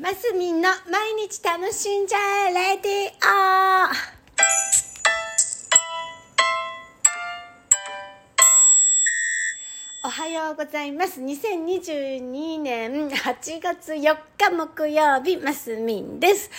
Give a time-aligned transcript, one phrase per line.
[0.00, 2.18] マスミンの毎日楽しんじゃ
[2.48, 3.90] えレディオ
[10.06, 11.20] おはようございます。
[11.20, 16.50] 2022年8月4日木曜日、マスミンです。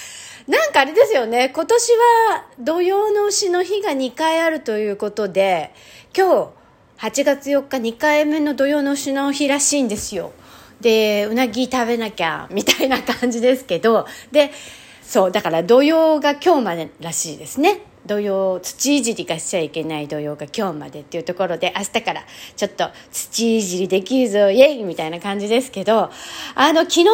[0.47, 5.73] なんかあれですよね、今年は土曜の牛の日が2回あるということで、
[6.15, 6.51] 今
[6.99, 10.31] 日8月4日2回目の土曜の牛の日らしいんですよ。
[10.81, 14.51] で、うなぎ食べなきゃ、みたいな感じですけど、で、
[15.01, 17.81] そう、だから土曜が今日までらしいですね。
[18.05, 22.23] 土曜、土いじりがしちゃいけない土曜が今日までっていうところで、明日から
[22.55, 26.09] ちょっと土いじりできるぞ、イェイみたいな感じですけど、
[26.55, 27.11] あの、昨日ね、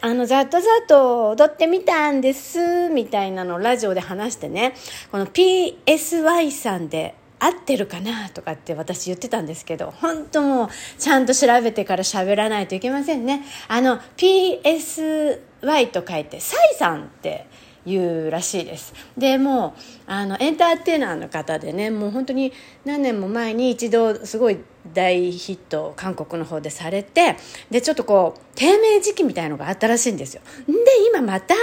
[0.00, 4.74] あの、ざっとざっと踊ってみたんです、みたいなのをラジオで話してね、
[5.10, 10.68] この PSY さんで、合ってるかなとかって私言ってたんですけど、本当もう
[10.98, 13.42] ちゃんと調べてから喋らないといけませんね。
[13.66, 17.46] あの、PSY と書いて、サイさんって
[17.86, 18.92] 言うらしいです。
[19.16, 22.52] で、もう、あの、エンターテイナーの方でね、もう本当に
[22.84, 24.58] 何年も前に一度すごい
[24.92, 27.36] 大ヒット韓国の方でされて、
[27.70, 30.42] で、ちょっとこう、低迷時期みたいのがあったらしいんですよ。
[30.66, 30.74] で、
[31.08, 31.54] 今また、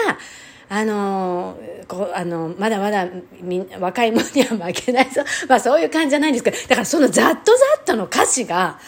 [0.69, 3.07] あのこうあのまだまだ
[3.79, 6.57] 若い者には負けないぞ、まあ、そういう感じじゃないんですけど。
[6.57, 8.79] だからそのざっとざっとの歌詞が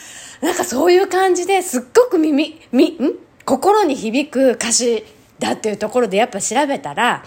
[0.41, 5.03] なんかそういう感じですっごく耳みん心に響く歌詞
[5.39, 7.23] だっていうところでやっぱ調べたら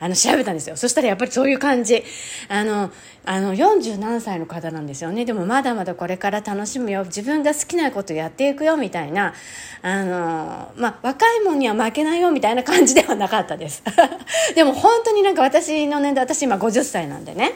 [0.00, 0.76] あの調べたんですよ。
[0.76, 2.04] そしたらやっぱりそういう感じ。
[2.48, 2.90] あの
[3.24, 5.24] あの40何歳の方なんですよね。
[5.24, 7.04] でもまだまだこれから楽しむよ。
[7.04, 9.34] 自分が好きなことやっていくよみたいな。
[9.82, 13.82] あの、まあ、若いもんには負けないよみたいな感じではなかったです。
[14.54, 17.52] でも本当になんか私の年代私今50歳なんでね。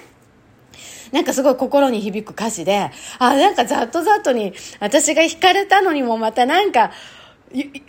[1.12, 6.90] なんかすごい心に響く歌詞で、あ、なんかざっとざっとに私が惹かれたのにもまたなんか、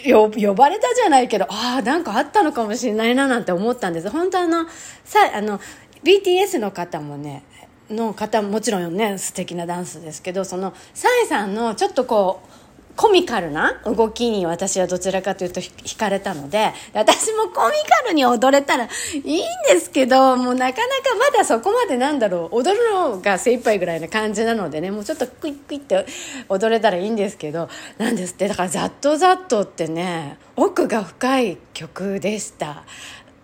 [0.04, 4.10] よ呼ばれたじゃないけどああなんかあったのかもしれないななんて思ったんです。
[4.10, 4.66] 本当あの
[5.06, 5.60] さあの
[6.04, 7.44] BTS の方もね
[7.90, 12.53] の方ももちろんね素敵なダンスですけどそのサイさんのちょっとこう
[12.96, 18.88] コミカルな動きに私はどちらかというと惹かれたので私もコミカルに踊れたらい
[19.18, 26.06] いんですけどもうなかなかまだそこまでなんだろう踊るのが精一杯ぐらいな感じなのでねもうちょっとクイックイって
[26.50, 28.48] 踊れたらいいんですけどなんですって。
[28.48, 32.84] だからざっとざっとってね奥が深い曲でした。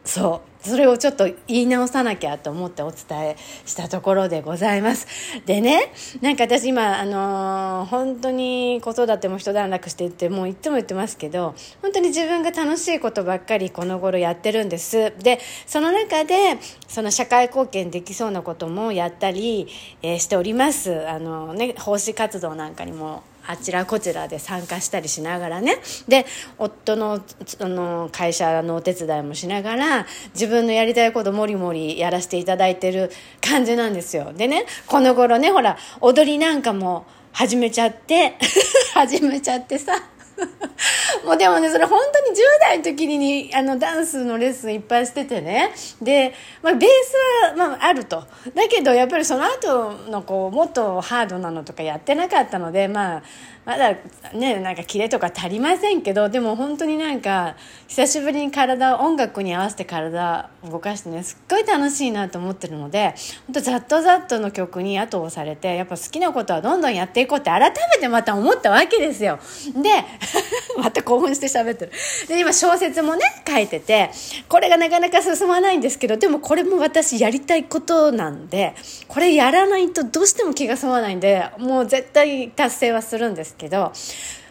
[0.06, 0.49] そう。
[0.62, 5.08] それをちょっと言い直さなきゃと思ってお伝えしたところでございます。
[5.46, 15.14] でね、なんか私今、あのー、本当に子育ても一段落していって、もういつも言ってますけど、本当に自分が楽しいことばっかりこの頃やってるんです。
[15.20, 19.68] で、その中で、その社会貢献できそうなこともやったり、
[20.02, 21.08] えー、しております。
[21.08, 25.78] あのね、奉仕活動なんかにもあちらこちらで参加したりしながらね。
[26.08, 26.26] で
[26.58, 27.22] 夫の
[27.60, 33.12] あの会社のお手伝いもしながら自分のやりたいこともりもりやらせていただいてる
[33.42, 34.34] 感じなんですよ。
[34.34, 38.38] でねこの頃ねほら踊りなんかも始めちゃって
[38.94, 39.94] 始めちゃってさ
[41.26, 45.72] もうでもね、それ本当に10代の時にあのダンスのレッスンいっぱいしててね。
[46.02, 48.24] で、まあベースは、まあ、あると。
[48.56, 53.24] だけどやっぱりその後のこう、もっとハードなのとかやってなかったので、まあ、
[53.70, 53.96] まだ
[54.34, 57.56] ね、なんかキレとか足りませんけど、でも本当になんか、
[57.88, 63.14] 久しぶりに体、音楽に合わせて体を動かしてね、すっごい楽しいなと思ってるので、
[63.46, 69.38] 本当ざっとざっとの曲に後をされて、やっぱ好きなことはどんどんやっていこうって改めてまた思ったわけですよ。
[69.76, 70.04] で、
[70.82, 71.92] また興奮して喋ってる。
[72.28, 74.10] で、今小説もね、書いてて、
[74.48, 78.74] これがなかなか進まないんですけど、でもこれも私やりたいことなんで、
[79.08, 83.94] これやらないとどうしても気が済まないんで、もう絶対達成はするんですけど、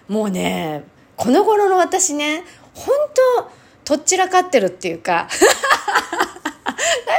[0.06, 0.84] もうね、
[1.16, 2.94] この頃の私ね、本
[3.84, 5.28] 当とっちらかってるっていうか、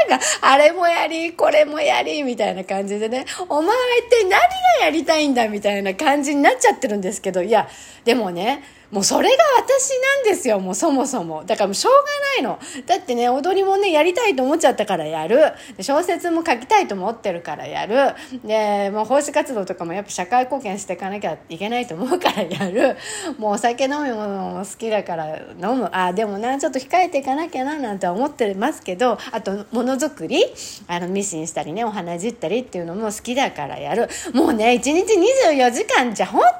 [0.08, 4.38] なんか、あれもやり、これもやり、みたいな感じでね、お前って何が
[4.84, 7.68] やりたいんだ、みたいな感じになっちゃってるんですけど、いや、
[8.06, 9.90] でもね、もうそれが私
[10.26, 11.44] なんですよ、もうそもそも。
[11.46, 12.00] だからもうしょうが
[12.42, 12.60] ないの。
[12.88, 15.54] だってね、踊りもね、やりたいと思っちゃったからやる。
[15.82, 18.16] 小説も書きたいと思ってるからやる。
[18.44, 22.98] で、もう奉仕活動とかもやっぱ社会貢献していかなきゃいけないと思うからやる。
[23.38, 25.90] もうお酒飲むものも好きだから飲む。
[25.92, 30.44] あ、でもな、ちょっと控えていかなきゃななんて思ってますけど、あと、ものづくり、
[30.88, 34.10] あの、ミシンしたりね、お花じったりっていうのも好きだからやる。
[34.34, 36.54] もうね、1日24時間じゃほんと足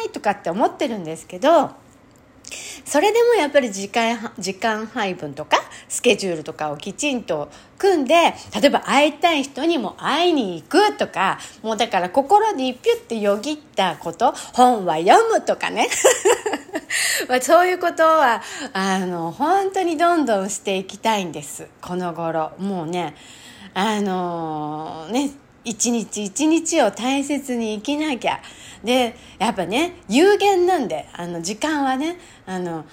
[0.00, 1.65] りないとかって思ってるんですけど、
[2.86, 15.88] それでもやっぱり時間時間配分とかスケジュールとかをきちんと組んで例えば会いたい人にも会いに行くとかもうだから心にピュッてよぎったこと本は読むとかね。
[17.28, 18.40] まあそういうことは
[18.72, 21.66] あの本当にどんどんしていきたいんです。
[21.82, 22.52] この頃。
[22.58, 23.16] もうね
[23.74, 25.30] あのー、ね
[25.66, 28.40] 一日一日を大切に生きなきゃ。
[28.84, 32.84] でやっぱね有限なんであの時間はねあの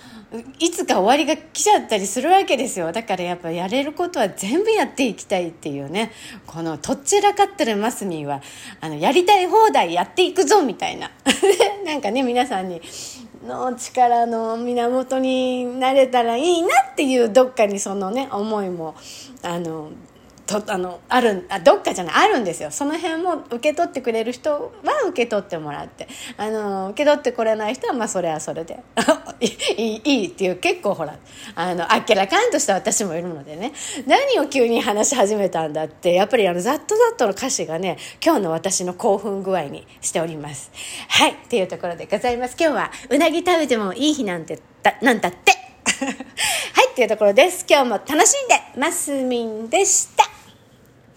[0.57, 2.91] いつか終わりが来ちゃったりするわけですよ。
[2.91, 6.11] だからやっぱやれることは全部やっていきたいっていうね
[6.47, 8.41] このとっちらかってるマスミンは
[8.81, 11.11] あのやりたい放題やっていくぞみたいな。
[11.85, 12.81] なんかね皆さんに
[13.45, 18.95] の力の源になれたらいいなっていうどっかにそのね思いも
[19.43, 19.91] あの
[20.45, 22.71] とあのあるあどっかじゃないあるんですよ。
[22.71, 26.07] その辺も受け取ってくれる人は受け取ってもらって。
[26.37, 28.79] あの受け取ってこれない人はまあそれはそれで。
[29.39, 31.17] いいいいっていう結構ほら
[31.55, 33.71] あのあっけらかんとした私もいるのでね。
[34.05, 40.71] 何を急に話し始めたんだってやっぱりあのざっとざっとの歌詞がね今日の私の興奮具合にしております。
[41.07, 42.55] はいっていうところでございます。
[42.59, 45.53] 今日はうなぎ食べてもいい日なんてだなんだって。
[46.03, 47.65] はいっていうところです。
[47.69, 50.32] 今日も楽しんでますみんでした。